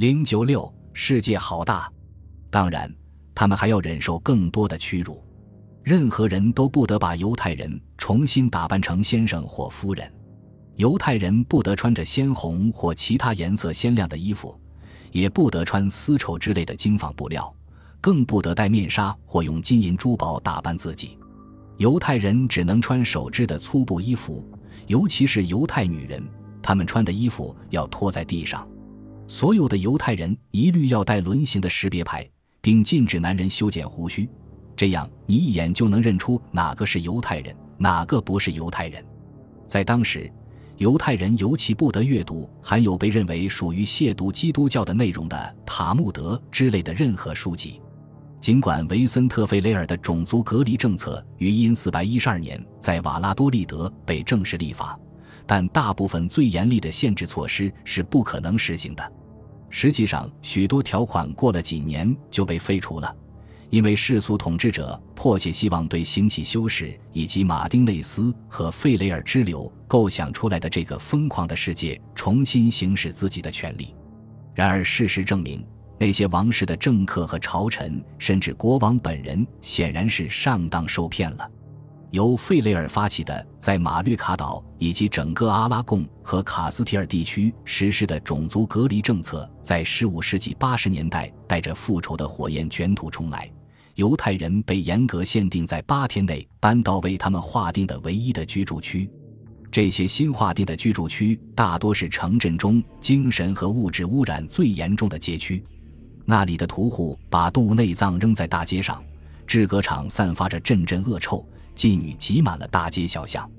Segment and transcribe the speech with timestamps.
[0.00, 1.86] 零九六，世界好大。
[2.48, 2.90] 当然，
[3.34, 5.22] 他们还要忍受更多的屈辱。
[5.82, 10.10] 任何人都不得把犹太人重新打扮成先生或夫人。
[10.76, 14.58] 犹太人不得穿着鲜红或其他颜色鲜亮的衣服，
[15.12, 17.54] 也不得穿丝绸之类的精纺布料，
[18.00, 21.18] 更不得戴面纱或用金银珠宝打扮自己。
[21.76, 24.50] 犹太人只能穿手织的粗布衣服，
[24.86, 26.26] 尤其是犹太女人，
[26.62, 28.66] 她们穿的衣服要拖在地上。
[29.30, 32.28] 所有的犹太人一律要带轮形的识别牌，
[32.60, 34.28] 并禁止男人修剪胡须，
[34.74, 39.02] 这样你一眼就能认出哪个是犹太人，哪个不是犹太人。
[39.68, 40.28] 在当时，
[40.78, 47.80] 犹太人尤其不得阅读含有被认为属于亵渎基督教的内容的《塔木德》之类的任何书籍。
[48.40, 54.98] 尽管维森特费雷尔的种族隔离政策于因四百一十二年在瓦拉多利德被正式立法，
[55.46, 59.12] 但大部分最严厉的限制措施是不可能实行的。
[59.70, 63.16] 实际上，许多条款过了几年就被废除了，
[63.70, 73.94] 因为世俗统治者迫切希望对兴起修士以及马丁内斯和费雷尔支流构想出来的这个疯狂的世界重新行使自己的权利。
[74.54, 75.64] 然而，事实证明，
[75.98, 81.48] 那些王室的政客和朝臣，甚至国王本人，显然是上当受骗了。
[82.10, 93.48] 由费雷尔发起的，在马略卡岛以及整个阿拉贡和卡斯提尔地区实施的种族隔离政策，在15世纪80年代带着复仇的火焰卷土重来。
[93.94, 99.08] 犹太人被严格限定在八天内搬到为他们划定的唯一的居住区。
[99.70, 105.62] 这些新划定的居住区大多是城镇中精神和物质污染最严重的街区。
[106.24, 109.00] 那里的屠户把动物内脏扔在大街上，
[109.46, 111.46] 制革厂散发着阵阵恶臭。
[111.74, 113.50] 妓女挤满了大街小巷。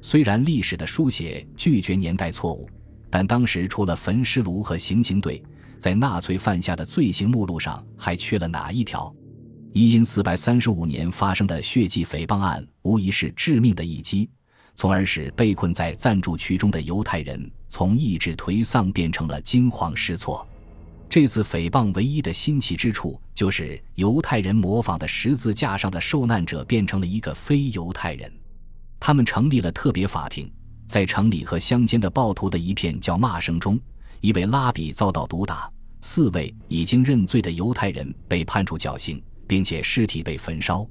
[0.00, 2.68] 虽然历史的书写拒绝年代错误，
[3.08, 5.42] 但当时除了焚尸炉和行刑队，
[5.78, 9.14] 在纳粹犯下的罪行目录上还缺了哪一条？
[9.72, 14.28] 一因四百三十五年发生的血迹诽谤案无疑是致命的一击，
[14.74, 20.46] 从而使被困在暂住区中的犹太人从意志颓丧变成了惊慌失措。
[21.12, 28.32] 这次诽谤唯一的新奇之处，就是犹太人模仿的十字架上的受难者变成了一个非犹太人。
[28.98, 30.50] 他们成立了特别法庭，
[30.86, 33.78] 在城里和乡间的暴徒的一片叫骂声中，
[34.22, 40.88] 一位拉比遭到毒打，四位已经认罪的犹太人被判处绞刑，并且尸体被焚烧。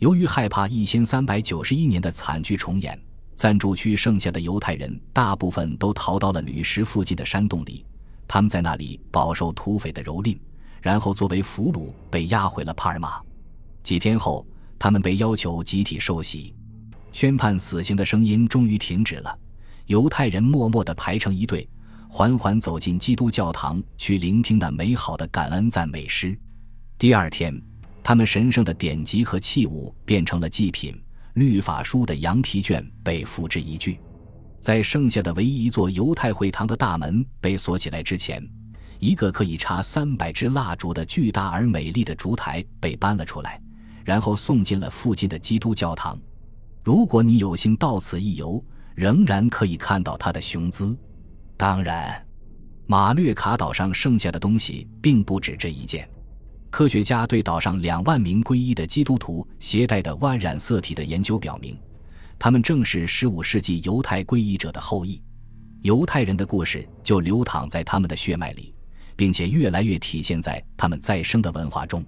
[0.00, 3.00] 由于害怕一千三百九十一年的惨剧重演，
[3.36, 7.86] 暂住区剩下的犹太人大部分都逃到了吕什附近的山洞里。
[8.34, 10.38] 他们在那里饱受土匪的蹂躏，
[10.80, 13.20] 然后作为俘虏被押回了帕尔马。
[13.82, 14.46] 几天后，
[14.78, 16.54] 他们被要求集体受洗。
[17.12, 19.38] 宣判死刑的声音终于停止了。
[19.84, 21.68] 犹太人默默地排成一队，
[22.08, 26.34] 缓缓走进基督教堂，去聆听那美好的感恩赞美诗。
[26.96, 27.54] 第二天，
[28.02, 30.98] 他们神圣的典籍和器物变成了祭品。
[31.34, 34.00] 律法书的羊皮卷被付之一炬。
[34.62, 38.40] 在剩下的唯一一座犹太会堂的大门被锁起来之前，
[39.00, 43.60] 一个可以插三百支蜡烛的巨大而美丽的烛台被搬了出来，
[44.04, 46.16] 然后送进了附近的基督教堂。
[46.84, 48.64] 如果你有幸到此一游，
[48.94, 50.96] 仍然可以看到它的雄姿。
[51.56, 52.24] 当然，
[52.86, 56.08] 马略卡岛上剩下的东西并不止这一件。
[56.70, 61.76] 科学家对岛上两万名皈依的基督徒携带的万染色体的研究表明。
[62.42, 65.22] 他们正是十五世纪犹太皈依者的后裔，
[65.82, 68.74] 犹太人的故事就流淌在他们的血脉里，
[69.14, 72.04] 并且越来越体现在他们再生的文化中。